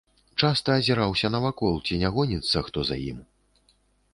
[0.45, 3.21] Часта азіраўся навакол, ці не гоніцца хто за ім.